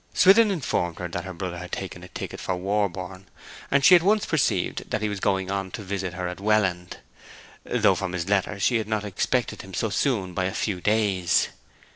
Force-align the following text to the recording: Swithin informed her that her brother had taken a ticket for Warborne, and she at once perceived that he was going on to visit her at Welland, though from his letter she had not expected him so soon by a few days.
Swithin 0.15 0.49
informed 0.49 0.97
her 0.97 1.07
that 1.07 1.25
her 1.25 1.33
brother 1.35 1.59
had 1.59 1.71
taken 1.71 2.01
a 2.01 2.07
ticket 2.07 2.39
for 2.39 2.55
Warborne, 2.55 3.27
and 3.69 3.85
she 3.85 3.93
at 3.95 4.01
once 4.01 4.25
perceived 4.25 4.89
that 4.89 5.03
he 5.03 5.07
was 5.07 5.19
going 5.19 5.51
on 5.51 5.69
to 5.69 5.83
visit 5.83 6.15
her 6.15 6.27
at 6.27 6.39
Welland, 6.39 6.97
though 7.65 7.93
from 7.93 8.13
his 8.13 8.27
letter 8.27 8.59
she 8.59 8.77
had 8.77 8.87
not 8.87 9.05
expected 9.05 9.61
him 9.61 9.75
so 9.75 9.91
soon 9.91 10.33
by 10.33 10.45
a 10.45 10.55
few 10.55 10.81
days. 10.81 11.49